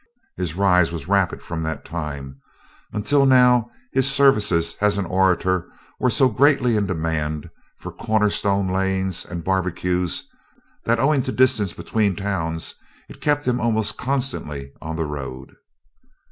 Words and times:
His 0.35 0.55
rise 0.55 0.91
was 0.91 1.07
rapid 1.07 1.43
from 1.43 1.61
that 1.61 1.85
time, 1.85 2.41
until 2.91 3.23
now 3.23 3.69
his 3.93 4.09
services 4.11 4.75
as 4.81 4.97
an 4.97 5.05
orator 5.05 5.71
were 5.99 6.09
so 6.09 6.27
greatly 6.27 6.75
in 6.75 6.87
demand 6.87 7.51
for 7.77 7.91
cornerstone 7.91 8.67
layings 8.67 9.23
and 9.25 9.43
barbecues 9.43 10.27
that, 10.85 10.97
owing 10.97 11.21
to 11.21 11.31
distance 11.31 11.73
between 11.73 12.15
towns, 12.15 12.73
it 13.09 13.21
kept 13.21 13.47
him 13.47 13.61
almost 13.61 13.99
constantly 13.99 14.73
on 14.81 14.95
the 14.95 15.05
road. 15.05 15.55